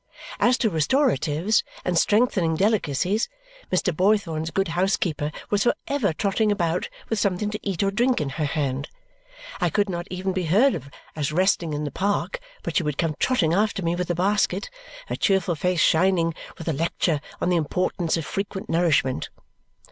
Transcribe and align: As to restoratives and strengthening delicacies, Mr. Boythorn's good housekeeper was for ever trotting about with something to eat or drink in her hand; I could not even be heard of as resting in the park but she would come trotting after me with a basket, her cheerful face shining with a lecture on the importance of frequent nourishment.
As 0.39 0.57
to 0.57 0.69
restoratives 0.71 1.61
and 1.85 1.95
strengthening 1.95 2.55
delicacies, 2.55 3.29
Mr. 3.71 3.93
Boythorn's 3.95 4.49
good 4.49 4.69
housekeeper 4.69 5.31
was 5.51 5.61
for 5.61 5.75
ever 5.87 6.11
trotting 6.11 6.51
about 6.51 6.89
with 7.07 7.19
something 7.19 7.51
to 7.51 7.59
eat 7.61 7.83
or 7.83 7.91
drink 7.91 8.19
in 8.19 8.29
her 8.31 8.45
hand; 8.45 8.89
I 9.59 9.69
could 9.69 9.89
not 9.89 10.07
even 10.09 10.33
be 10.33 10.45
heard 10.45 10.73
of 10.73 10.89
as 11.15 11.31
resting 11.31 11.73
in 11.75 11.83
the 11.83 11.91
park 11.91 12.39
but 12.63 12.77
she 12.77 12.81
would 12.81 12.97
come 12.97 13.13
trotting 13.19 13.53
after 13.53 13.83
me 13.83 13.95
with 13.95 14.09
a 14.09 14.15
basket, 14.15 14.71
her 15.05 15.15
cheerful 15.15 15.53
face 15.53 15.81
shining 15.81 16.33
with 16.57 16.67
a 16.67 16.73
lecture 16.73 17.21
on 17.39 17.49
the 17.49 17.55
importance 17.57 18.17
of 18.17 18.25
frequent 18.25 18.71
nourishment. 18.71 19.29